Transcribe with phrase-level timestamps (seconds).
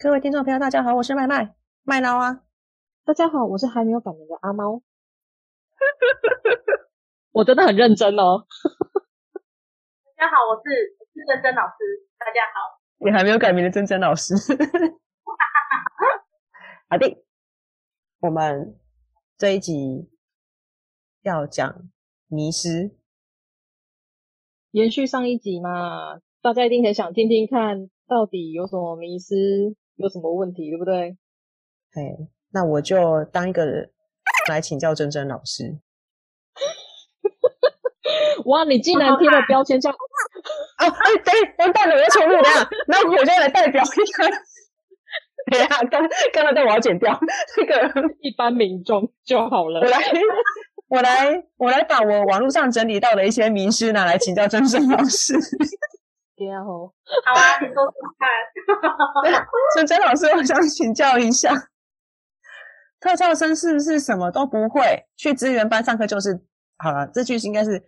[0.00, 2.44] 各位听众朋友，大家好，我是麦麦麦捞啊。
[3.04, 4.80] 大家好，我是还没有改名的阿猫。
[7.32, 8.46] 我真的很认真哦。
[10.16, 10.70] 大家好，我是
[11.12, 11.74] 是珍珍老师。
[12.16, 14.34] 大家好，你还没有改名的珍珍老师。
[16.88, 17.24] 好的，
[18.20, 18.78] 我们
[19.36, 20.08] 这一集
[21.22, 21.90] 要讲
[22.28, 22.92] 迷失，
[24.70, 29.34] 延续上一集嘛，大家一定很想听听看到底有什么迷思。
[29.98, 31.16] 有什么问题，对不对？
[31.92, 33.90] 嘿，那我就当一个人
[34.48, 35.78] 来请教珍珍老师。
[38.46, 39.90] 哇，你竟然贴了标签叫……
[39.90, 39.94] 哦，
[40.78, 42.42] 哎、啊，对，完蛋了，我要重录了。
[42.86, 43.92] 那我就来代表一下。
[45.50, 47.18] 对呀，刚刚才我要剪掉
[47.56, 47.90] 那个
[48.20, 49.80] 一般民众就好了。
[49.80, 49.98] 我来，
[50.88, 55.34] 我来，我来把我网络上整理到的一些名师拿来请教珍珍老师。
[56.46, 56.92] 然后，
[57.26, 58.28] 好啊，你说说看。
[59.74, 61.52] 珍珍老师，我想请教一下，
[63.00, 65.06] 特教生是不是什么都不会？
[65.16, 66.40] 去资源班上课就是
[66.76, 67.06] 好了。
[67.08, 67.82] 这句应该是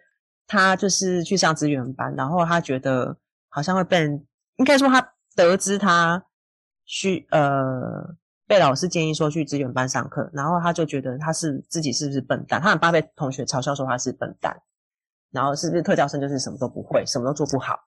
[0.46, 3.16] 他就是去上资源班，然后他觉得
[3.48, 4.26] 好像会被人，
[4.56, 6.24] 应该说他得知他
[6.84, 12.60] 去呃被老师建议说去资源班上课，然后他就觉得他是自己是不是笨蛋？
[12.60, 14.60] 他很怕被同学嘲笑说他是笨蛋，
[15.30, 17.78] 然后是不是特教生就是什么都不会，什么都做不好？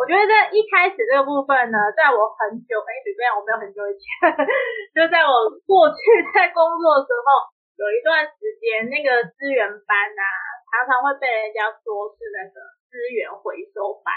[0.00, 4.08] 我觉得在一开始这个部分呢，在我很久，很久没有，我没有很久以前，
[4.96, 6.00] 就在我过去
[6.32, 10.24] 在工作的时候，有一段时间，那个资源班啊，
[10.72, 12.56] 常常会被人家说是那个
[12.88, 14.08] 资源回收班。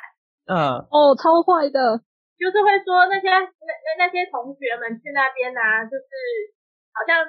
[0.48, 2.00] 嗯，哦，超坏的，
[2.40, 6.08] 就是会说那些那那那些同学们去那边啊，就是
[6.96, 7.28] 好像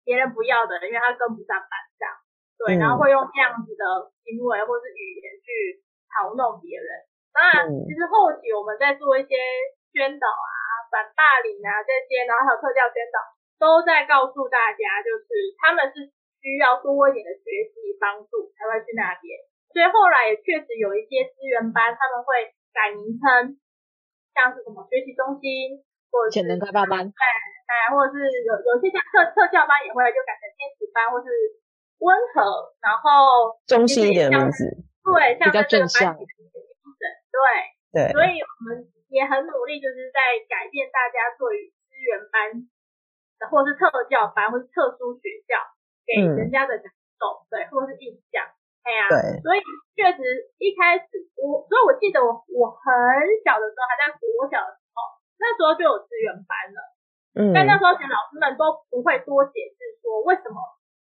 [0.00, 2.08] 别人不要的，因为他跟不上班上，
[2.56, 3.84] 对，然后会用这样子的
[4.24, 6.88] 行为或是语言去嘲弄别人。
[7.32, 9.34] 当然，其实后期我们在做一些
[9.90, 10.52] 宣导啊、
[10.92, 13.18] 反霸凌啊这些，然后还有特教宣导，
[13.56, 15.26] 都在告诉大家，就是
[15.56, 16.12] 他们是
[16.44, 19.40] 需要多一点的学习帮助才会去那边。
[19.72, 23.56] 所以后来也确实有一些资源班，他们会改名称，
[24.36, 25.80] 像是什么学习中心，
[26.12, 27.24] 或者是潜能开发班，哎
[27.72, 31.32] 哎，或者是有有些像特特教班也会就改成天使班，或是
[32.04, 34.68] 温和，然后中性一点的名字，
[35.00, 36.12] 对，像比较正向。
[37.32, 37.40] 对。
[37.92, 42.64] 对，所以我们也很努力，就是在改变大家对于资源班，
[43.52, 45.60] 或是特教班，或是特殊学校
[46.08, 46.88] 给人家的感
[47.20, 48.48] 受，嗯、对，或是印象，
[48.80, 49.60] 哎呀，对，所以
[49.92, 50.24] 确实
[50.56, 51.04] 一开始
[51.36, 52.88] 我，所以我记得我我很
[53.44, 54.96] 小的时候，还在国小的时候，
[55.36, 56.80] 那时候就有资源班了，
[57.36, 60.56] 嗯，但那时候其实老师们都不会多解释说为什么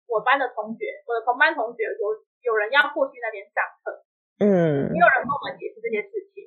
[0.07, 4.07] 我班的同学，我的同班同学有有人要过去那边上课。
[4.37, 6.45] 嗯，没有人跟我们解释这些事情，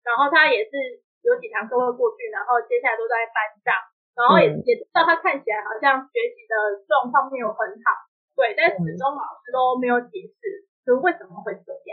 [0.00, 0.72] 然后他也是
[1.20, 3.76] 有几堂课会过去，然后接下来都在班上，
[4.16, 11.76] 然后也、嗯、也知道他看起来好像学习的状况没有很好，对，但始终老师都没有解释，就为什么会这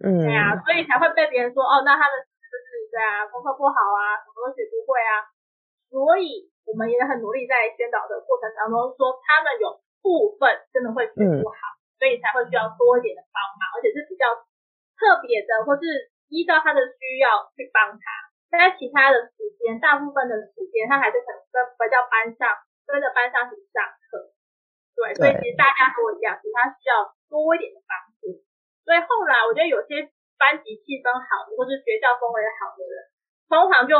[0.00, 5.28] 嗯，对啊，所以才会被别人说哦，那他们就是对啊，功课不好啊，什么都学不会啊，
[5.92, 14.24] 所以我们也很努力在宣导的过程当中说他们有部分真的会学不好，嗯、所以才会需要多一点的帮忙，而且是比较。
[14.98, 18.02] 特别的，或是依照他的需要去帮他，
[18.50, 22.50] 但在其他的时间，大部分的时间，他还是可能跟回到班上，
[22.84, 24.34] 跟着班上去上课。
[24.98, 28.42] 对，所以其实大家和我一样，其实他需要多一点的帮助。
[28.82, 33.06] 所以后来我觉得有些班级气氛好的，或是学校氛围好的人，
[33.46, 33.94] 通常就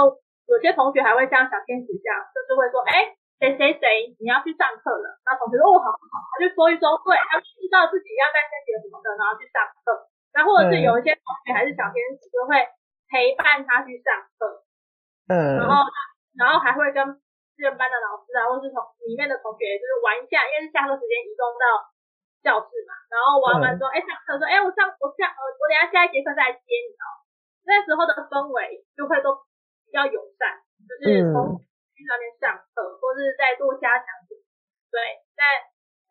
[0.51, 10.08] 有些同学还会像小天使这样，就是会说，哎，谁谁谁你要去上课了，那同学说哦好好好，他就说一说，对，他知道自己要在升学什么的，然后去上课。
[10.39, 12.55] 那或者是有一些同学还是小天使，就会
[13.11, 14.63] 陪伴他去上课，
[15.27, 15.83] 嗯，然后
[16.39, 17.03] 然后还会跟
[17.59, 21.67] 资源班的老师啊，或是同里面的同学，就是玩一下，因为是下课时间移动到
[22.39, 27.27] 教室嘛，然后玩完之后，哎、嗯，上课说，哎，我上我下呃，我等下下一节课再来接你哦。
[27.67, 29.35] 那时候的氛围就会都
[29.83, 31.59] 比较友善，就是从
[31.99, 34.07] 去那边上课，或是在做加强，
[34.95, 35.43] 对，在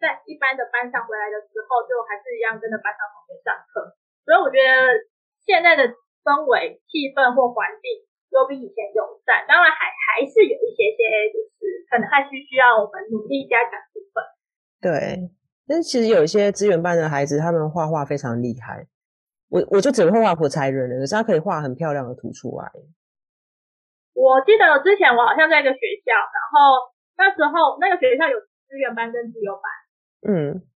[0.03, 3.95] 在一般的班上回来的时候，就还是一样跟着班上同学上课。
[4.27, 5.07] 所以我觉得
[5.47, 5.87] 现在的
[6.19, 14.19] 氛围、气氛或环境有比以前友善，当然还还是有一些些，就是可能还是需要我们努力加强部分。
[14.83, 15.31] 对，
[15.63, 18.83] 但是其实有一些资源班的孩子，他们画画非常厉害。
[19.47, 22.67] 我我就只会画火柴人了，可是他可以画很漂亮的图出来。
[24.11, 28.35] 我记得之前我好像在一个学校，然后那时候那个学校有
[28.67, 29.71] 资源班跟自由班，
[30.27, 30.67] 嗯，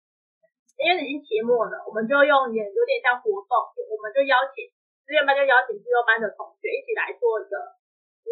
[0.81, 3.53] 因为已经期末了，我们就用也有点像活动，
[3.87, 4.65] 我们就邀请
[5.05, 7.77] 资源班就邀请资优班的同学一起来做一个，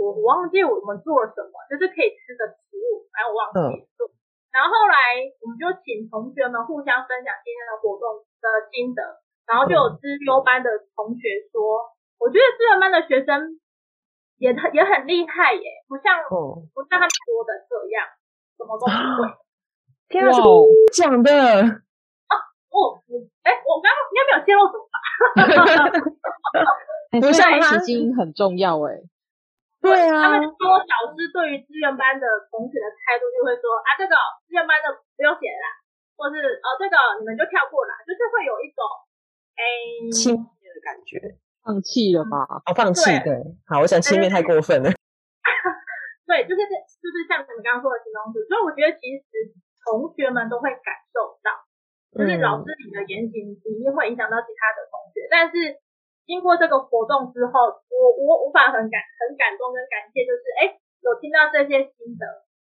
[0.01, 4.09] 我我忘记我们做了什么，就是可以吃的食物，反正我忘记做。
[4.09, 4.13] 嗯、
[4.49, 9.21] 然后后来我们就请同学们互相分享今天的活动的心得。
[9.49, 11.89] 然后就有资优班的同学说，嗯、
[12.21, 13.57] 我觉得资源班的学生
[14.37, 18.05] 也很也很厉害耶，不像、哦、不像他们说的这样，
[18.57, 19.37] 什么都不会。
[20.07, 20.29] 天啊，
[20.93, 21.81] 讲的
[22.79, 24.95] 啊，我我哎，我刚刚应该没有泄露什么吧？
[27.19, 29.03] 不像他，基因很重要哎。
[29.81, 34.15] 对啊，他们说导师对于资源班的同学的态度就会说啊，这个
[34.47, 35.67] 资源班的不用写了啦，
[36.19, 38.83] 或是哦这个你们就跳过啦，就是会有一种
[39.55, 39.63] 哎。
[40.11, 42.43] 轻蔑的感觉，放弃了吧？
[42.67, 44.91] 哦，放弃，对，好，我想轻蔑太过分了。
[46.27, 49.23] 对，就是就是像你们刚刚说的形容词，所以我觉得其实
[49.87, 51.55] 同学们都会感受到，
[52.09, 55.77] 就是老师你的言行一定会影响到其他的同学，但是
[56.25, 62.25] 经过这个活动之后，我我无法很感很感动跟感谢，就是哎，有听到这些心得，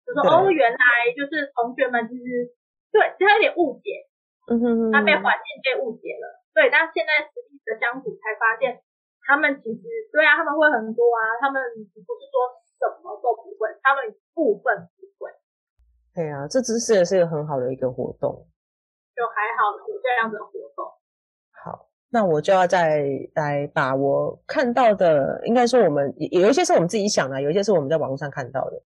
[0.06, 0.78] 就说哦，原来
[1.14, 2.50] 就是同学们其实
[2.90, 4.06] 对，其实他有点误解，
[4.50, 6.42] 嗯哼，他被环境被误解了。
[6.54, 8.82] 对，但现在实际的相处才发现，
[9.22, 11.62] 他们其实对啊，他们会很多啊，他们
[11.94, 12.38] 不是说
[12.78, 14.02] 什么都不会，他们
[14.34, 15.30] 部分不会。
[16.14, 18.46] 对啊，这知识也是一个很好的一个活动，
[19.18, 20.86] 就还好有这样子的活动。
[21.64, 23.02] 好，那我就要再
[23.34, 28.80] 来把我看到的，应该说我们有一些是我们自己想的，有一些是我们在网络上看到的。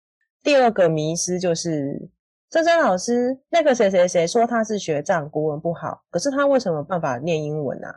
[0.42, 2.10] 第二个迷思就是。
[2.48, 7.92] 珍珍老师，那个谁谁谁说他是学长，国文不好，可是他为什么办法念英文啊？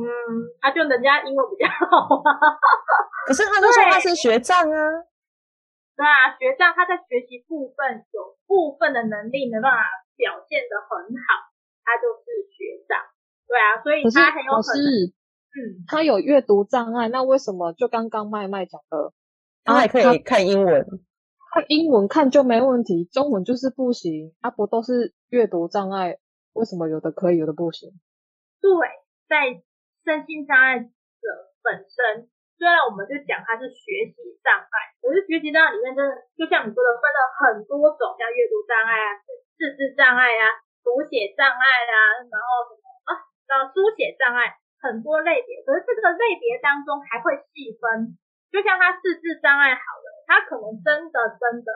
[0.00, 0.08] 嗯，
[0.62, 2.56] 他就人家英文比较好啊。
[3.28, 4.80] 可是他就说他是学障啊。
[5.92, 9.84] 对啊，学障他在学习部分有部分的能力没办法
[10.16, 11.45] 表现的很好，
[11.86, 12.98] 他就是学障。
[13.46, 14.82] 对啊，所以他很有可能，
[15.54, 19.14] 嗯，他有阅读障碍，那为什么就刚刚麦麦讲的，
[19.62, 20.84] 他还可以看英文？
[21.68, 24.34] 英文看就没问题，中文就是不行。
[24.42, 26.18] 啊，不都是阅读障碍？
[26.52, 27.88] 为什么有的可以，有的不行？
[28.60, 28.68] 对，
[29.30, 29.62] 在
[30.04, 31.24] 身心障碍者
[31.62, 32.28] 本身，
[32.58, 39.08] 虽然我们就讲它是学习障碍，可是学习障碍里面真的就像你说的，分了很多种，像阅读障碍啊、
[39.56, 40.44] 识字障碍啊、
[40.86, 43.10] 读写障碍啊，然后什么啊，
[43.50, 45.66] 然后书写障碍，很多类别。
[45.66, 48.14] 可是这个类别当中还会细分，
[48.54, 50.06] 就像他识字障碍好了。
[50.30, 51.70] 他可能真的真的，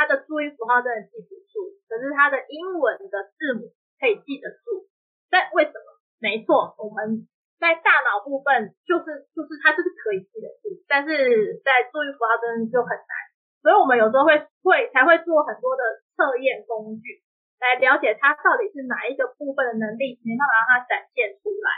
[0.00, 4.88] 他的注音符号真的记不住，可是他的英文的字母可以记得住。
[5.28, 5.84] 但为什么？
[6.16, 7.28] 没错，我们
[7.60, 13.12] 在大脑部分就是就是他就是可以记得住，但是在注音符号真的就很难。
[13.60, 14.32] 所以我们有时候会
[14.62, 15.82] 会才会做很多的
[16.16, 17.20] 测验工具，
[17.60, 21.68] 来了解他到底是哪一个部分的能力没办法让他展现出来。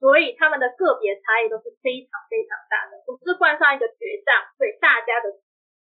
[0.00, 5.30] 所以他们的个别差异都是非常非常大的，不是冠上一个绝障，所以大家的。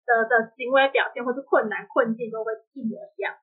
[0.08, 3.36] 的的行为表现或是困难困境都会一模一样，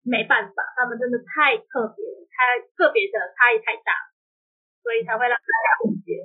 [0.00, 3.92] 没办法，他们真的太特别了，太个别的差异太大，
[4.82, 6.16] 所以才会让大家误解。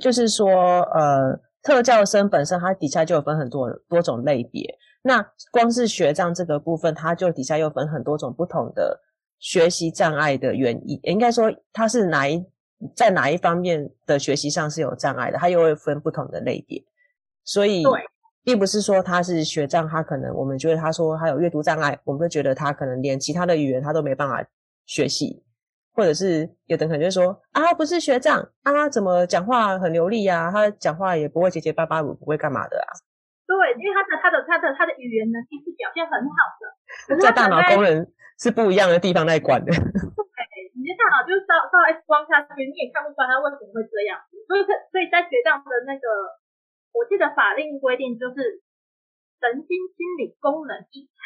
[0.00, 0.48] 就是说，
[0.96, 9.00] 呃，特教生本身它底下就有分很多多种类别，那光是学障这个部分，它就底下又分很多种不同的
[9.40, 12.46] 学习障碍的原因，应该说它是哪一
[12.94, 16.84] 在哪一方面的学习上是有障碍的，它又会分不同的类别，
[17.42, 17.82] 所以。
[18.46, 24.46] 并不是说他是学障，他可能我们觉得他说他有阅读障碍，我们会觉得他可能连其他的语言他都没办法
[24.84, 25.42] 学习，
[25.94, 32.90] 或者是有的可能就说啊，不是学长啊，怎么讲话很流利啊，他讲话也不会结结巴巴，不会干嘛的啊？
[33.46, 38.06] 对，因为他的他的他的他的语言能力是表现很好的，在大脑功能
[38.38, 39.70] 是不一样的地方在管的。
[39.70, 39.80] 对，
[40.74, 46.42] 你的大脑就是照照 X 光下去，你也看不出来他为什么会这样，所以所以在学长的那个。
[46.94, 48.62] 我记得法令规定就是
[49.42, 51.18] 神经心理功能异常，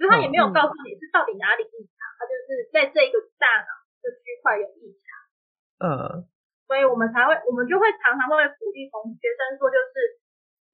[0.00, 5.08] 以他也没有告诉你是到底哪里异常，他就是在这一个大脑这区块有异常。
[5.80, 6.28] 嗯，
[6.68, 10.20] 所以我们才会，我们就会常常会鼓励同学生说，就是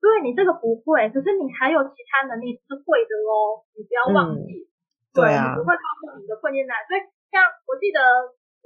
[0.03, 4.67] 对你这个不会，可是你还有其他能力是会的哦，你不要忘记。
[4.67, 6.75] 嗯、对啊，不会告诉你的困境在。
[6.91, 8.03] 所以像我记得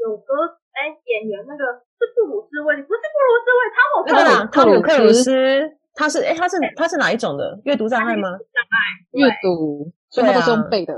[0.00, 0.64] 有个。
[0.75, 1.62] 哎，演员那个
[2.02, 8.28] 是布鲁斯威，不是布鲁斯威，汤姆克鲁斯，汤姆克鲁斯，他是哎，他是他是哪一种的阅读障碍吗？
[8.28, 8.76] 障碍，
[9.12, 10.94] 阅读，所以他都是用背的。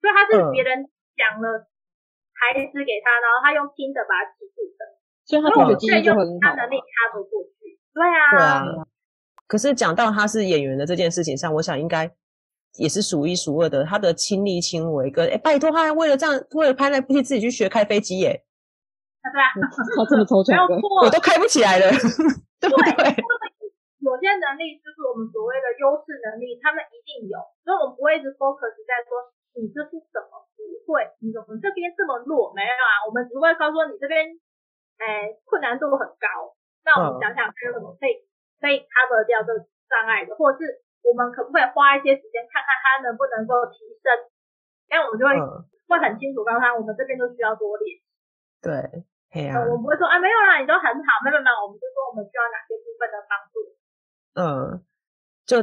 [0.00, 1.66] 所以他是别人讲了
[2.36, 4.84] 台词给他，然后他用拼的把它记住的。
[5.24, 6.38] 所以他同学记忆就很好。
[6.40, 7.80] 他能力他不过去。
[7.92, 8.20] 对啊。
[8.30, 8.86] 对啊。
[9.48, 12.10] 可是讲到他是演员的这件事情上，我想应该
[12.78, 13.84] 也是数一数二的。
[13.84, 18.44] 他的亲力亲为跟哎，拜托他还为了这样，为了拍那部戏自己去学开飞机耶。
[19.22, 19.50] 对啊。
[19.96, 21.90] 他这么抽象的，我都开不起来了，
[22.60, 23.16] 对不对？
[24.06, 27.34] 有些能力就是我们所谓的优势能力，他们一定有，
[27.66, 30.22] 所以我们不会一直 focus 在说你这是什
[30.86, 32.54] 会，你怎么这边这么弱？
[32.54, 34.24] 没有啊，我们只会告诉你这边，
[35.02, 36.54] 哎，困难度很高。
[36.86, 38.22] 那我们想想看有什么可以
[38.62, 39.58] 可以 cover 掉这个
[39.90, 44.06] 障碍的，或者是我们可不可以花一些时间看看他能不能够提升？
[44.86, 45.34] 这样我们就会
[45.90, 47.98] 会很清楚告诉他，我们这边都需要多练。
[48.62, 48.70] 对，
[49.34, 49.58] 对啊。
[49.66, 53.54] 我不会说啊，没有啦，你都很好，没有没有，我们就说我们需要哪些部分的帮助。
[54.38, 54.44] 嗯，
[55.42, 55.58] 就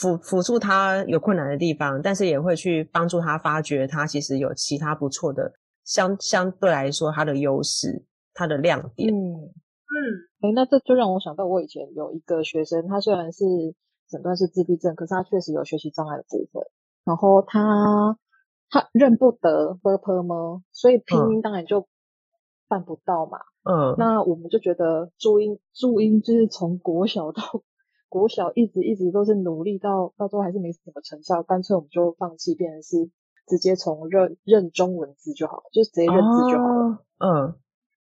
[0.00, 5.52] 辅辅助他有困难的地方，但是也会去帮助他发掘他其实有其他不错的
[5.84, 8.02] 相相对来说他的优势，
[8.32, 9.12] 他的亮点。
[9.12, 9.52] 嗯
[9.92, 9.94] 嗯，
[10.40, 13.44] 哎，那这就让我想到我以前有一个学生，他虽然是
[14.08, 16.62] 诊断是自闭症，可是他确实有学习障碍的部分。
[17.04, 18.16] 然后他
[18.70, 21.86] 他认不得 b p m，所以拼音当然就
[22.68, 23.38] 办不到嘛。
[23.64, 27.42] 嗯，那我们就觉得注音注音就是从国小到。
[28.10, 33.08] 国小一直一直都是努力到到最后还是没什么成效，干脆我们就放弃，变成是
[33.46, 36.98] 直接从认认中文字就好了，就直接认字就好了。
[37.20, 37.54] 哦、嗯，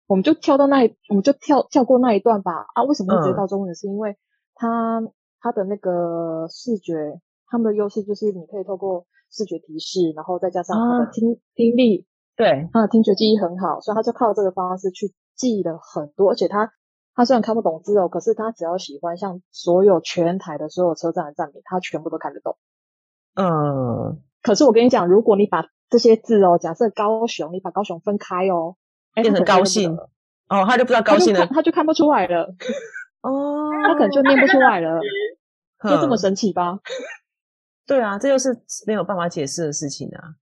[0.07, 2.53] 我们就跳到那一，我们就跳跳过那一段吧。
[2.75, 3.73] 啊，为什么会直接到中文？
[3.73, 4.17] 嗯、是因为
[4.55, 5.03] 他
[5.41, 16.73] 他的那个视觉，他们的优势就是你可以透过视觉提示，然后再加上他的听、哦、听力，对，他的听觉记忆很好，所以他就靠这个方式去记了很多，而且他。
[17.19, 22.57] 他虽然看不懂字哦，可是他只要喜欢，像所有全台的所有车站的站名，他全部都看得懂。
[23.35, 24.23] 嗯。
[24.41, 28.77] 可是我跟你讲，如果你把这些字哦，假设高雄，你把高雄分开哦，
[29.15, 29.99] 变成高兴
[30.49, 32.55] 哦，他就不知道高兴了，他就看不出来了。
[33.23, 33.69] 哦。
[33.83, 35.01] 他可能就念不出来了，
[35.91, 36.79] 就这么神奇吧？
[37.85, 38.57] 对啊，这就是
[38.87, 40.37] 没有办法解释的事情啊。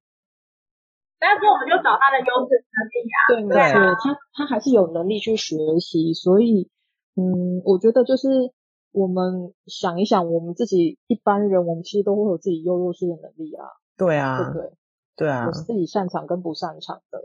[1.26, 6.70] 但是我们就找他的优势能力啊，对，没错，他他还是有能力去学习，所以，
[7.18, 8.54] 嗯，我觉得就是
[8.94, 13.66] 我们想一想，我们自己一般人，我们其实都会有自己优弱势的能力啊，
[13.98, 14.70] 对啊，对不对？
[15.16, 17.18] 对啊，我自己擅长跟不擅长的，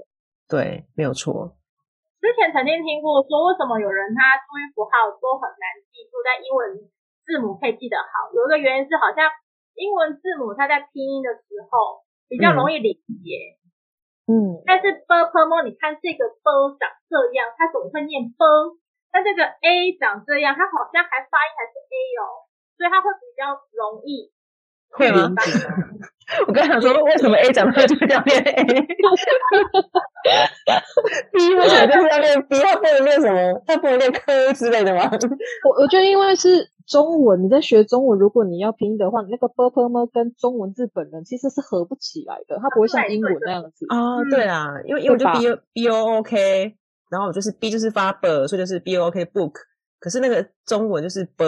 [0.49, 1.53] 对，没有错。
[2.17, 6.89] 之前曾经听过说，为什么有人他注音符号都很难记住，但英文
[7.21, 8.33] 字母可以记得好？
[8.33, 9.29] 有一个原因是，好像
[9.77, 13.60] 英文字母它在拼音的时候比较容易理解。
[13.60, 13.60] 嗯
[14.31, 16.47] 嗯，但是 b u r permo，你看这个 b
[16.79, 18.79] 长这样，它总会念 b u r
[19.11, 22.47] 那这个 a 长这样，它好像还发音还是 a 哦，
[22.79, 24.31] 所以它会比较容易。
[24.91, 25.31] 会吗？
[26.47, 28.63] 我刚想说，为什么 a 长这样就要念 a？b
[31.33, 32.59] 为什么就是要念 b？
[32.59, 33.61] 它不能念什么？
[33.67, 35.09] 它不能念科之类的吗？
[35.67, 44.21] 我我觉得因为是中文，你在学中文，如果你要拼音的话，那个 b p m 跟中文字本人其实是合不起来的，它不会像英文那样子啊。
[44.29, 46.75] 对啊，因为因为我就 b b o o k，
[47.09, 49.53] 然后我就是 b 就是发 b，所以就是 b o o k book。
[50.01, 51.45] 可是那个中文就是 b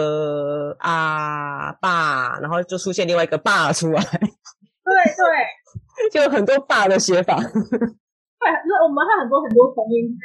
[0.78, 4.00] 啊爸，然后就出现另外一个爸出来。
[4.00, 7.36] 对对，就有很多爸的写法。
[7.36, 10.22] 对，那我们会很多很多同音字，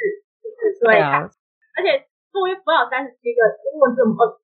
[0.86, 1.28] 对啊。
[1.76, 3.40] 而且作为辅导三十七个
[3.74, 4.40] 英文字母二。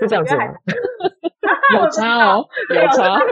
[0.00, 0.44] 是这样子吗？
[1.78, 3.18] 有差哦，有差。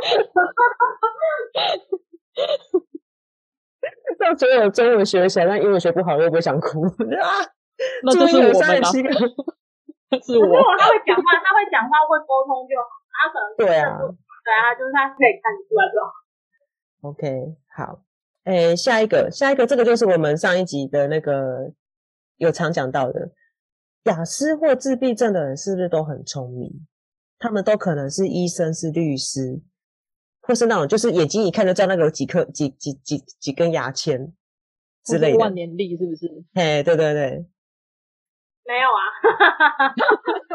[4.18, 6.90] 让所有中文学起来，但英文学不好，又不会想哭啊？
[8.04, 8.92] 那就是我们了。
[10.22, 10.46] 是我。
[10.46, 12.88] 如果他会讲话，他会讲话会沟通就好。
[13.10, 16.12] 他可能对啊，对啊，就是他可以看出来就好。
[17.02, 18.00] OK，好。
[18.44, 21.70] 诶，下一个，下一个，这个就是我们上一集的那个
[22.36, 23.30] 有常讲到的。
[24.04, 26.86] 亚斯或自闭症的人是不是都很聪明？
[27.38, 29.60] 他们都可能是医生、是律师，
[30.42, 34.32] 或是那种就是眼睛一看就知道那个有几颗、几几几几根牙签
[35.04, 35.38] 之类的。
[35.38, 36.26] 万年历是不是？
[36.54, 37.46] 嘿，对对对。
[38.66, 39.00] 没有啊！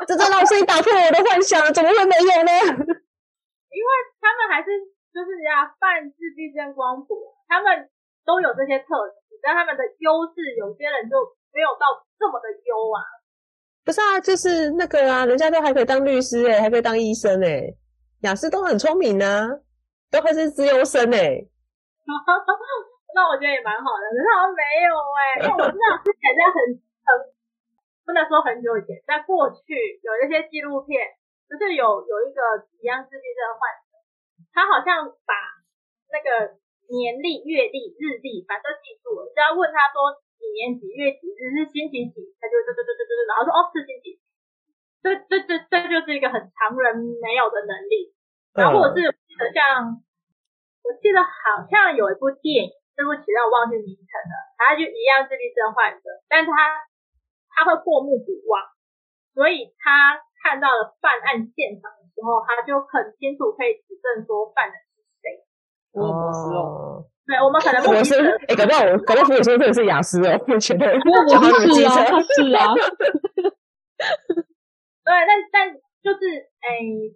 [0.06, 2.52] 这真老师你打破我的幻想了，怎么会没有呢？
[3.74, 3.90] 因为
[4.22, 4.70] 他们还是
[5.10, 7.90] 就是要泛自闭症光谱，他们
[8.22, 11.16] 都有这些特质，但他们的优势有些人就
[11.56, 13.02] 没有到这么的优啊。
[13.86, 17.78] 不是啊，就是那个啊，人家都还可以当律师诶、欸、还可以当医生诶、欸、
[18.22, 19.50] 亚斯都很聪明呢、
[20.10, 21.50] 都还是资优生诶、欸、
[23.14, 27.08] 那我觉得也蛮好的，可是好像没有诶、欸、因为我知道之前在很很
[28.08, 31.04] 不能说很久以前，在过去有一些纪录片，
[31.52, 32.40] 就是有有一个
[32.80, 34.00] 一样自闭症的患者，
[34.56, 35.34] 他好像把
[36.08, 36.56] 那个
[36.88, 44.28] 年历、月历、日历，反正记住了，只要问他说几年几月几日是星期几，他就对对对对对，然后说哦是星期几，
[45.00, 48.12] 这这这这就是一个很常人没有的能力。
[48.52, 50.04] 然后或者是我记得像，
[50.84, 56.52] 我记得好像有一部电影，对不起让我忘记名称了，他就一样自闭症患者，但他。
[57.56, 58.66] 他会过目不忘，
[59.36, 65.46] 所以他看到了犯案现场的时候，他就很清楚可以指证说犯人是谁。
[65.94, 71.06] 哦，对，我们可能不是，哎、欸，搞不好我搞不好我说这个是雅思哦，我觉得我不
[71.72, 71.92] 是啊，
[72.36, 72.74] 是啊，
[75.04, 75.72] 对，但但
[76.04, 77.16] 就是哎、欸，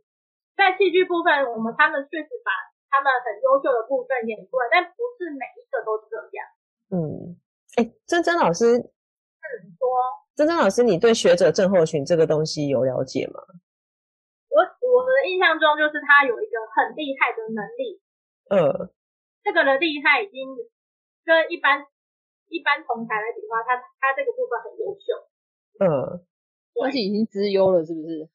[0.55, 2.51] 在戏剧部分，我们他们确实把
[2.89, 6.47] 他们很优秀的部分演出来，但不是每一个都这样。
[6.89, 7.35] 嗯，
[7.75, 9.87] 哎、欸，珍珍老师，很多。
[10.35, 13.41] 珍珍老师，你对学者症候群这个东西有了解吗？
[14.47, 18.01] 我我的印象中就是他有一个很厉害的能力，
[18.49, 18.89] 呃，
[19.47, 20.43] 这个的厉害已经
[21.23, 21.87] 跟一般
[22.51, 25.15] 一般同台来比的话，他他这个部分很优秀，
[25.79, 28.27] 嗯、呃，而且已经资优了，是不是？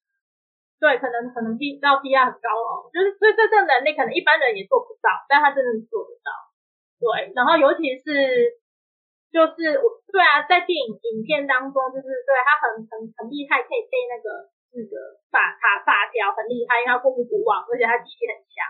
[0.81, 6.33] 对，可能可能 P 到 PR 很高哦，就是所以这这能力可能一般人也做不到，但他真的做得到，
[6.97, 8.57] 对，然后尤其是。
[9.33, 18.61] 就是我对啊，在电影影片当中，就是对他很很很厉害，可以背那个那个法卡法条，很厉害，因为他过目不忘，而且他记忆很强，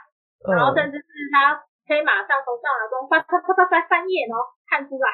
[0.47, 5.09] 嗯，然后甚至是他可以马上从上脑中翻翻翻翻翻翻页，然后看出来，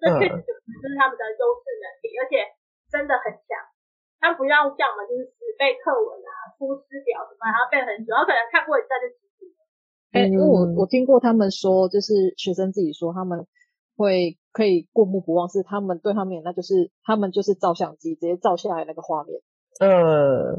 [0.00, 0.50] 这确实就
[0.86, 2.44] 是他们的优势能力，而且
[2.92, 3.56] 真的很强。
[4.18, 9.60] 他不要像我们就是死背课文啊，出师表什么，然后背很久，然后可能看过一次他就记住了。
[10.12, 13.46] 哎、欸，因为我我听过他们说，就是学生自己说他们。
[13.98, 19.40] 会可以过目不忘，是他们对他们，那就是他们就是照相机直接照下来那个画面。
[19.80, 20.54] 呃，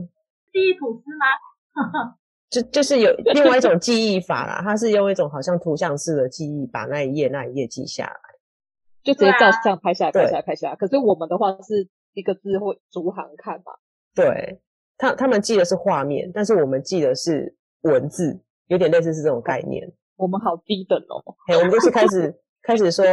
[0.52, 1.38] 记忆吐司吗？
[2.50, 8.20] 就就是有 另外一种记忆法啦，它是用一种好像图像式的记忆，把那一页那一页记下来，
[9.04, 10.76] 就直接照相拍下来，拍下来，拍下来。
[10.76, 13.74] 可是我们的话是一个字或逐行看嘛。
[14.16, 14.62] 对，
[14.98, 19.92] 他他们记的是画面，但是我们记的是文字，有点类似是这种概念。
[20.16, 22.34] 我们好低等哦，嘿，我们就是开始。
[22.64, 23.06] 开始说，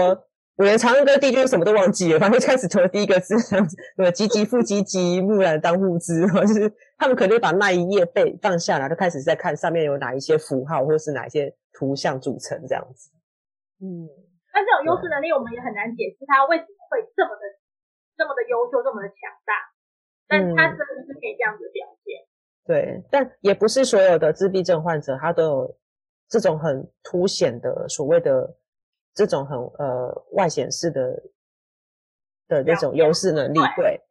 [0.56, 13.10] 我连长歌第一句什么都忘记了，反正开始从第一个字这样子，对，唧唧复唧唧，木兰当户织， 就是他们可能就把那一页背放下来，就开始在看上面有哪一些符号，或是哪一些图像组成这样子。
[13.82, 14.06] 嗯，
[14.54, 17.42] 那这种优势能力，我们也很难解释他为什么会这么的、
[18.16, 19.74] 这么的优秀，这么的强大。
[20.28, 22.22] 但他真的是可以这样子表现。
[22.22, 25.76] 嗯、对，但也不是所有的自闭症患者，他都有
[26.28, 28.54] 这种很凸显的所谓的。
[29.14, 31.22] 这种很呃外显式的
[32.48, 34.02] 的那种优势能力，对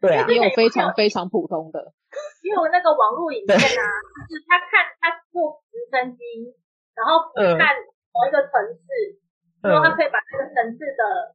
[0.00, 1.94] 对啊，也有非常非常普通的，
[2.42, 3.82] 因为那个网络影片啊，
[4.28, 6.54] 就是他看他坐直升机，
[6.94, 7.74] 然后看
[8.10, 9.18] 某一个城市，
[9.62, 11.34] 然后他可以把这个城市的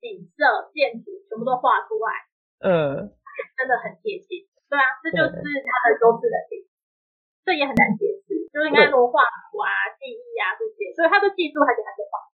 [0.00, 2.08] 景色、建筑全部都画出来，
[2.64, 3.04] 嗯，
[3.60, 6.64] 真的很贴近，对啊，这就是他的优势能力，
[7.44, 9.68] 这也很难解释，就是应该说画图啊、
[10.00, 12.29] 记忆啊这些，所以他都记住，而且还可以画。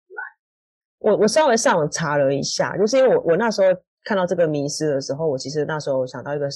[0.98, 3.68] 我我稍微上网查了一下，就是因为我我那时候
[4.04, 6.48] 看到这个迷失的时候，我其实那时候想到一个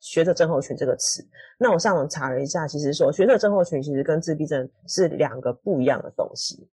[0.00, 1.26] 学者症候群这个词。
[1.58, 6.68] 那我上网查了一下，其实说学者症候群其实跟自闭症是两个不一样的东西，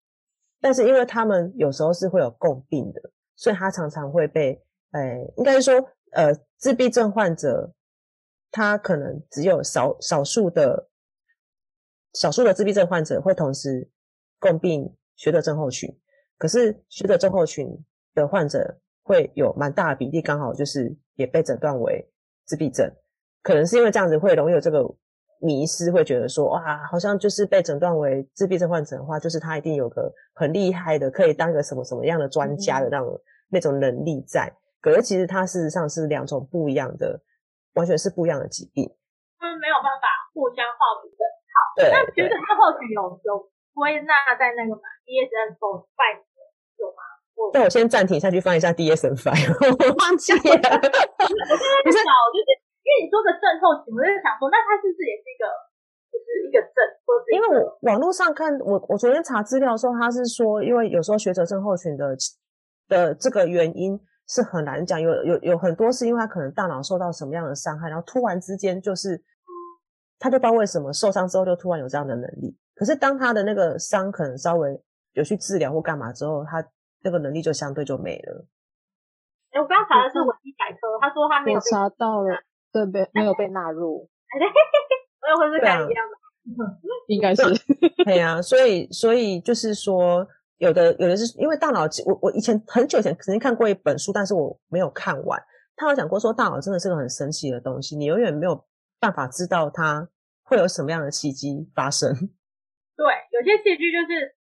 [0.60, 3.00] 但是因为他们有时候是会有共病的，
[3.36, 4.60] 所以他常常会被，
[4.92, 7.72] 诶，应该是说，呃，自闭症患者
[8.50, 10.88] 他可能只有少少数的
[12.14, 13.88] 少数的自闭症患者会同时
[14.38, 15.96] 共病学者症候群。
[16.38, 17.68] 可是学者症候群
[18.14, 22.06] 的患者会有蛮大的比例，刚好就是也被诊断为
[22.44, 22.90] 自闭症，
[23.42, 24.82] 可能是因为这样子会容易有这个
[25.40, 33.20] 迷失，会觉得说哇，好像就是被诊断为自闭症患者的话，就是他一定有个很厉害的，可以当个什么什么样的专家的那种、嗯、
[33.50, 34.52] 那种能力在。
[34.80, 37.20] 可是其实他事实上是两种不一样的，
[37.74, 38.84] 完全是不一样的疾病。
[39.38, 41.22] 他们没有办法互相画图的。
[41.52, 41.90] 好，对。
[41.90, 45.86] 那学者症候群有有归纳在那个嘛？DSM-5。
[46.78, 47.02] 有吗？
[47.52, 50.40] 那我先暂停下去翻一下 DSM-5，我 忘记了。
[50.48, 52.48] 不是，就是
[52.82, 55.44] 因为你说的症候群，我就想说，那它是不是也是一个，
[56.10, 56.80] 就是一个症？
[57.32, 62.16] 因为我网络上看，我我昨天查资料的时候，他是说，因为有时候学者症候群的
[62.88, 69.20] 的这个原因是很难讲，有有有很多是因为他可能大脑受到什么样的伤害，然后突然之间就是，
[70.18, 72.56] 他就不知道为什么受伤之后就突然有这样的能力。
[72.74, 74.80] 可是当他的那个伤可能稍微
[75.16, 76.64] 有去治疗或干嘛之后，他
[77.02, 78.46] 那个能力就相对就没了。
[79.50, 81.60] 哎，哎，我刚查的是维基百科，他说他没有。
[81.60, 82.38] 查到了，
[82.72, 84.08] 对，没没有被纳入。
[85.26, 87.42] 我也会是看一样的， 应该是。
[88.04, 90.26] 对啊，所以所以就是说，
[90.58, 95.42] 有的有的是因为大脑，我我以前很久以前曾经看过一本书，但是我没有看完。
[95.74, 98.66] 他有讲过说，大脑真的是个很神奇的东西，你永远没有
[99.00, 100.08] 办法知道它
[100.42, 102.14] 会有什么样的奇迹发生。
[102.14, 104.35] 对，有些戏剧就是，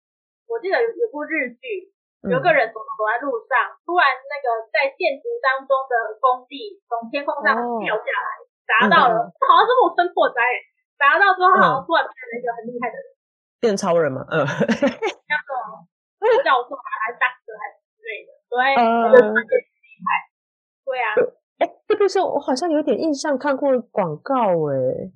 [0.47, 1.91] 我记得有有部日剧，
[2.29, 10.39] 有个人走走在路上，嗯、突然那个在建筑当中的工地从天空上掉下来，哦、砸到了，嗯、 好像是木村拓哉，
[10.99, 13.05] 砸到之后好像突然变成一个很厉害的人，
[13.59, 19.51] 变超人嘛，嗯， 像这种教授还是大师还是之类的，对，很厉
[20.05, 20.07] 害，
[20.85, 21.07] 对啊，
[21.59, 25.11] 哎，这部是我好像有点印象，看过广告，哎，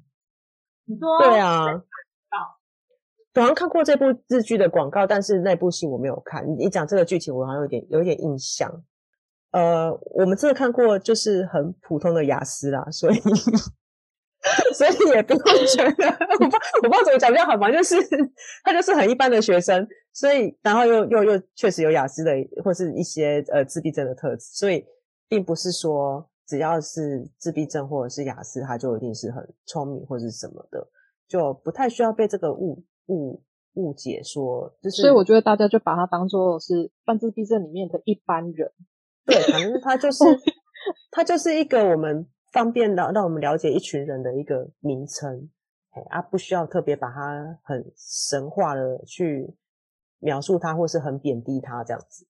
[0.87, 1.83] 你说，对啊。
[3.41, 6.45] 好像看过这部日剧的广告，但是那部戏我没有看。
[6.57, 8.71] 你讲这个剧情，我好像有点有点印象。
[9.51, 13.15] 呃，我们真的看过，就是很普通的雅思啦，所以
[14.75, 16.05] 所以也不会觉得，
[16.39, 17.95] 我不我不知道怎么讲比较好嘛，就是
[18.63, 22.31] 他就是很一般的学生，所以然后又又又确实有雅思的
[22.63, 24.85] 或是一些呃自闭症的特质，所以
[25.29, 30.87] 并不是说只要是自闭症或者是雅思，他就一定是很聪明或者是什么的，
[31.27, 32.83] 就不太需要被这个误。
[33.07, 33.43] 误
[33.73, 38.71] 误解说，就是，所以我觉得大家就把它当做是半自闭症里面的一般人，
[39.25, 40.23] 对，反正他就是
[41.11, 45.49] 他就是一个我们方便的让我们了解一群人的一个名称，
[45.91, 49.53] 哎啊，不需要特别把它很神话的去
[50.19, 52.25] 描述它，或是很贬低它这样子。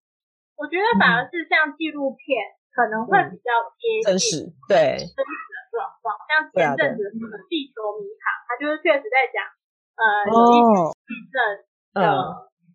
[0.58, 9.48] 我觉得反而是像纪录片，嗯、可能会比较贴真实，对真实的状况，像前阵子什么《地球迷航》，它就是确实在讲。
[9.98, 11.36] 呃，有一些地震
[11.98, 12.06] 的，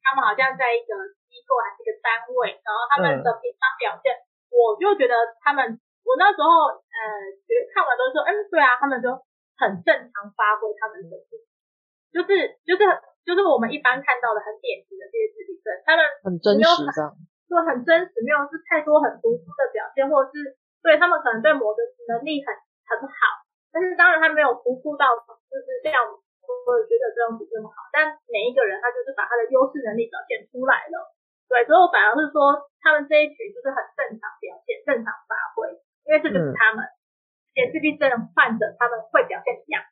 [0.03, 0.91] 他们好像在一个
[1.31, 4.11] 机构还是一个单位，然后他们的平常表现，
[4.51, 6.99] 我就觉得他们，我那时候呃，
[7.47, 9.07] 觉得看完都说，嗯，对啊，他们就
[9.55, 11.15] 很正常发挥他们的
[12.11, 12.83] 就是就是
[13.23, 17.15] 就是我们一般看到的很典型的这些自闭症，他们很真实这样，
[17.47, 21.79] 就很真实，没有是太多很突出的表现，或者是对他们可能对某个
[22.11, 22.51] 能力很
[22.91, 25.07] 很好，但是当然他没有突出到
[25.47, 26.03] 就是这样。
[26.47, 31.11] 我觉得这样子这么好，但每一个人他就是把他的优势能力表现出来了，
[31.51, 35.75] 对，所以我反而是说他们这一群就是很正常表现、正常发挥，
[36.07, 39.83] 因为这就是他们，而且自闭症患者他们会表现一样，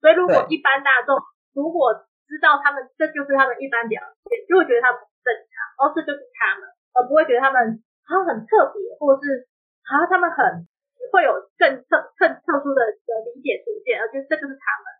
[0.00, 1.16] 所以如果一般大众
[1.52, 1.92] 如果
[2.24, 6.64] 知道他们这就是他们一般表现，就会觉得他们正常，哦这就是他们，
[6.96, 9.44] 而不会觉得他们好像很特别，或者是
[9.84, 10.64] 好像他们很
[11.12, 14.97] 会有更特更特殊的的理解出现，而且这就是他们。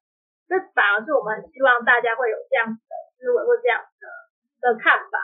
[0.49, 5.19] 这反而是我们很希望大家会有这样子的思维或这样子的的看法，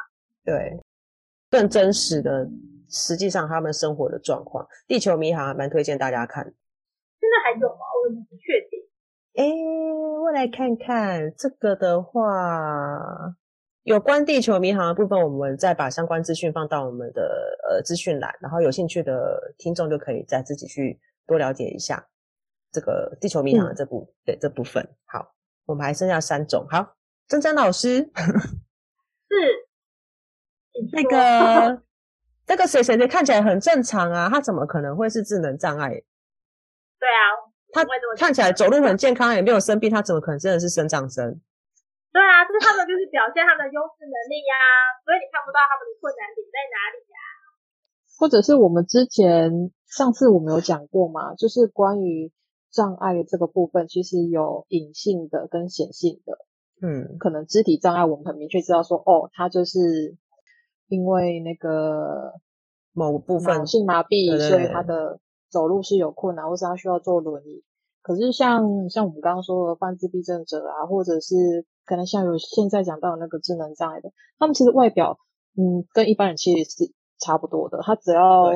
[0.44, 0.78] 对，
[1.50, 2.46] 更真实的，
[2.88, 6.44] 实际上他们生活的状况，《地球迷航》还蛮推荐大家看。
[6.44, 6.52] 现
[7.30, 7.80] 在还有吗？
[8.04, 8.84] 我不确定。
[9.37, 9.44] 哎，
[10.22, 13.34] 我来看看这个的话，
[13.82, 22.06] 有关《地球迷航》的部分，我们再把相关资讯放到我们的呃资讯栏，然后有兴趣的听众就可以再自己去多了解一下。
[22.74, 25.32] 这个地球迷航的这部，嗯、对这部分，好，
[25.64, 26.66] 我们还剩下三种。
[26.68, 26.96] 好，
[27.28, 28.10] 珍珍老师是
[30.90, 31.82] 那个
[32.50, 35.88] 那个谁谁谁看起来很正常啊，他怎么可能会是智能障碍？
[36.98, 37.22] 对啊，
[37.72, 37.87] 他
[38.18, 41.40] 看起来走路很健康，也没有生病，他怎么可能真的是生长生？
[42.10, 47.54] 对啊，就是他们就是表现他们的优势能力呀、啊，所以你看不到他们的困难点在哪里呀、啊？
[48.18, 52.32] 或者是我们之前上次我们有讲过嘛，就是关于。
[52.74, 56.37] 障碍的这个部分其实有隐性的跟显性的，
[56.82, 60.16] 嗯，可能肢体障碍我们很明确知道说，哦，他就是
[60.88, 62.32] 因为那个
[62.92, 67.62] 某部分脑性麻痹，所以他的走路是有困难，或是他需要坐轮椅。
[68.02, 75.16] 可是像像我们刚刚说的半自闭症者啊，或者是可能像有现在讲到的那个智能障碍的，他们其实外表
[75.56, 78.52] 嗯跟一般人其实是差不多的，他只要。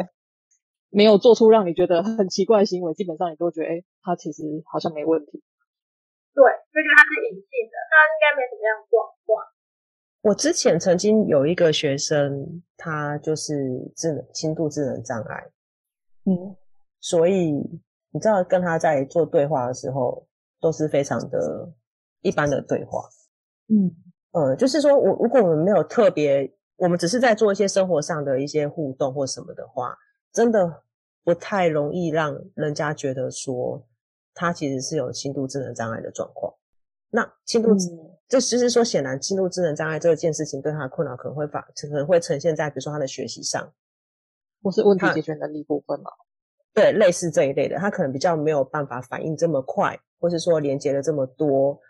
[0.91, 5.43] 没有做出让你觉得很奇怪的行为，基本上你都觉得，哎，他其实好像没问题。
[6.35, 9.45] 对，就觉得他是隐性的，他应该没什么样状况。
[10.23, 13.55] 我之前曾经有一个学生，他就是
[13.97, 15.51] 智能轻度智能障碍，
[16.25, 16.57] 嗯，
[17.01, 17.53] 所以
[18.11, 20.27] 你知道跟他在做对话的时候，
[20.61, 21.73] 都是非常的
[22.23, 23.03] 一般的对话，
[23.69, 23.91] 嗯，
[24.33, 29.97] 呃，就是说我如果我们没有特别，我们只是在做一些生活上的一些互动或什么的话。
[30.33, 30.83] 真的
[31.25, 33.87] 不太容易让人家觉得说
[34.35, 36.55] 他其实是有轻度智能障碍的状况。
[37.11, 37.75] 那轻度，
[38.29, 43.73] 这其实说显然轻度智能障碍这件事情对他的困扰可能会发，可能会呈现在比如说他的学习上，
[44.63, 46.11] 或是问题解决能力部分嘛？
[46.75, 51.81] 对，类似这一类的，他可能比较没有办法反应这么快，或是说连接了这么多。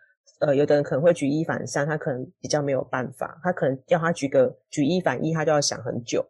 [0.41, 6.25] 呃，有的人可能会举一反三，他可能比较没有办法，他可能要他举个举一反一，他就要想很久。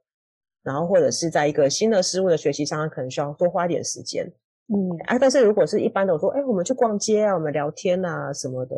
[0.63, 4.25] 然后或者是在一个新的事物的学习上，可能需要多花一点时间。
[4.69, 8.77] 嗯，啊，但是如果是一般的，我说，哎，我们去逛街啊，我们聊天啊什么的，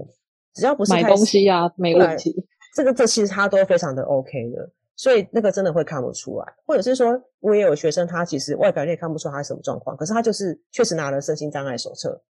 [0.54, 2.46] 只要不是买东西啊，没问题。
[2.76, 6.46] 这个这其实他都非常的 OK 的，所以那个真的会看不出来。
[6.64, 12.22] 或者是说，我也有学生，他其实外表你也看不出他是什么状况，可是他就是确实拿了身心障碍手册，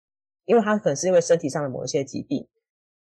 [0.44, 2.46] 因为他可能是因为身体上的某一些疾病。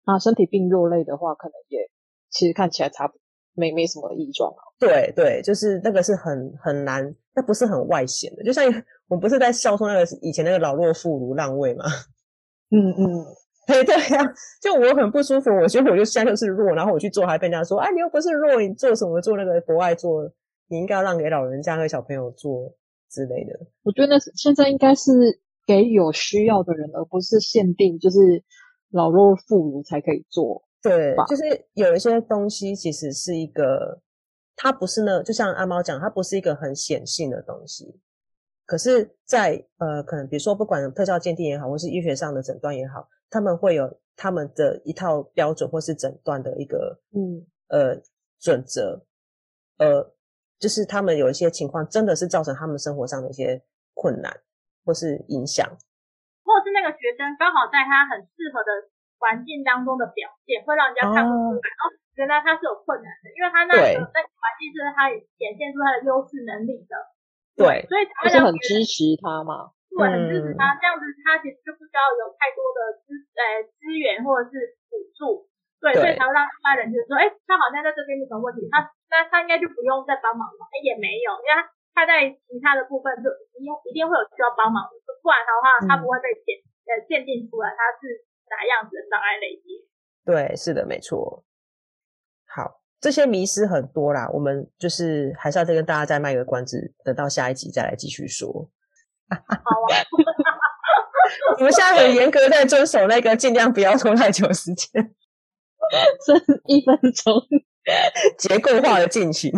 [0.04, 1.90] 啊，身体病弱类的话，可能也
[2.30, 3.20] 其实看起来差不多，
[3.56, 4.62] 没没什么异状啊。
[4.78, 8.44] 对对，就是那个是很很难，那不是很外显的。
[8.44, 8.64] 就像
[9.08, 11.84] 我们不是在笑说那个以前那个老弱妇孺让位吗？
[12.70, 13.24] 嗯 嗯，
[13.66, 14.22] 对对呀，
[14.62, 20.30] 就我很不舒服，我觉得我就现在就是弱，然后我去做，还被人家说，哎，你又不是弱，你做什么做那个国外做，
[20.68, 22.72] 你应该要让给老人家和小朋友做
[23.10, 23.58] 之类的。
[23.82, 25.10] 我觉得那现在应该是
[25.66, 28.44] 给有需要的人，而不是限定，就是。
[28.92, 34.00] 老弱妇孺才可以做，对，就是有一些东西其实是一个，
[34.54, 38.00] 它不是呢，就像阿猫讲，它不是一个很显性的东西。
[38.64, 48.00] 可是在，在呃，可能比如说，不管特效鉴定也好，或是医学上的诊断也好，他们会有他们的一套标准，或是诊断的一个嗯呃
[48.40, 49.04] 准则，
[49.78, 50.14] 呃，
[50.58, 53.62] 就是他们有一些情况真的是造成他们生活上的一些
[53.94, 54.36] 困难
[54.84, 55.64] 或是影响。
[55.66, 61.82] 或是那个学生刚好在他很适合的环境当中的表现，会让人家看不出来，哦，
[62.16, 63.80] 原来他是有困难的，因为他那个
[64.12, 66.94] 那个环境是他显现出他的优势能力的，
[67.56, 75.48] 对，所以他是很支持他嘛，对，很支持他，这样子他其实就不需要有太多的资呃资源或者是补助，
[75.80, 81.72] 对，所以才会让一般人就是说，哎，他好像在这边有什么问题，他那他应该就不用再帮忙了，哎，也没有，因为他。
[81.96, 89.84] 他在其他的部分就一定一定会有需要帮忙的，不然的话他不会被鉴呃鉴定出来他是哪样子的障碍类别。
[90.24, 91.44] 对，是的，没错。
[92.46, 98.70] 好，这些迷失很多啦，我们就是还是要再跟大家再卖个关子，等到下一集再来继续说。
[99.28, 100.02] 好啊
[101.58, 104.88] 我们现在很严格在遵守那个尽量不要拖太久时间，
[106.24, 107.34] 剩一分钟，
[108.38, 109.52] 结构化的进行。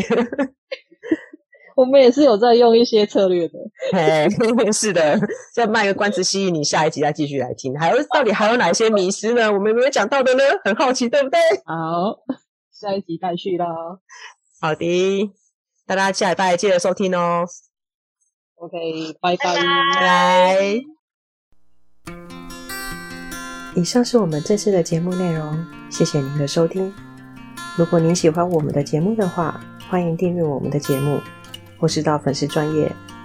[1.77, 3.59] 我们也是有在用一些策略的，
[3.93, 4.29] 嘿，
[4.73, 5.19] 是的，
[5.55, 7.79] 再卖个关子，吸引你下一集再继续来听。
[7.79, 9.53] 还有，到底还有哪些迷思呢？
[9.53, 10.43] 我们有没有讲到的呢？
[10.65, 11.39] 很好奇，对不对？
[11.65, 12.19] 好，
[12.73, 13.65] 下一集待续喽。
[14.61, 15.31] 好的，
[15.87, 17.47] 大家下礼拜记得收听哦。
[18.57, 19.63] OK，拜拜，拜
[19.95, 20.81] 拜。
[23.77, 26.93] 以上是我们这次的节目内容，谢谢您的收听。
[27.77, 31.21] 如果您喜欢我们的节目的话，欢迎订阅我们的节目。
[31.81, 32.91] 或是到粉丝专页